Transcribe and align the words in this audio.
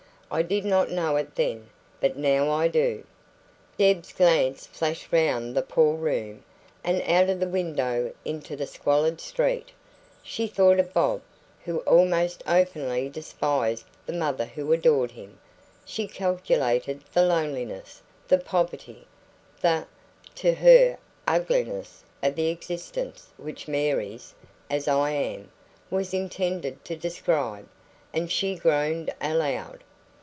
I 0.33 0.43
did 0.43 0.63
not 0.63 0.89
know 0.89 1.17
it 1.17 1.35
then, 1.35 1.67
but 1.99 2.15
now 2.15 2.49
I 2.49 2.69
do." 2.69 3.03
Deb's 3.77 4.13
glance 4.13 4.65
flashed 4.65 5.11
round 5.11 5.57
the 5.57 5.61
poor 5.61 5.95
room, 5.97 6.45
and 6.85 7.01
out 7.01 7.29
of 7.29 7.41
the 7.41 7.49
window 7.49 8.13
into 8.23 8.55
the 8.55 8.65
squalid 8.65 9.19
street; 9.19 9.73
she 10.23 10.47
thought 10.47 10.79
of 10.79 10.93
Bob, 10.93 11.21
who 11.65 11.79
almost 11.79 12.43
openly 12.47 13.09
despised 13.09 13.83
the 14.05 14.13
mother 14.13 14.45
who 14.45 14.71
adored 14.71 15.11
him; 15.11 15.37
she 15.83 16.07
calculated 16.07 17.01
the 17.13 17.23
loneliness, 17.25 18.01
the 18.29 18.37
poverty, 18.37 19.05
the 19.59 19.85
to 20.35 20.53
her 20.53 20.97
ugliness 21.27 22.05
of 22.23 22.35
the 22.37 22.47
existence 22.47 23.27
which 23.35 23.67
Mary's 23.67 24.33
"as 24.69 24.87
I 24.87 25.09
am" 25.09 25.51
was 25.89 26.13
intended 26.13 26.85
to 26.85 26.95
describe; 26.95 27.67
and 28.13 28.31
she 28.31 28.55
groaned 28.55 29.13
aloud. 29.19 29.83